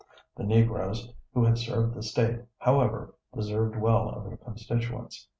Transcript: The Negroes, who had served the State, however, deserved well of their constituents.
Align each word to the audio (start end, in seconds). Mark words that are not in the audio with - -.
The 0.35 0.43
Negroes, 0.45 1.13
who 1.31 1.43
had 1.45 1.59
served 1.59 1.93
the 1.93 2.01
State, 2.01 2.39
however, 2.57 3.13
deserved 3.35 3.75
well 3.79 4.09
of 4.09 4.25
their 4.25 4.37
constituents. 4.37 5.27